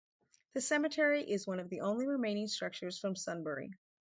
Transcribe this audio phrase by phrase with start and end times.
[0.55, 3.69] The cemetery is one of the only remaining structures from Sunbury.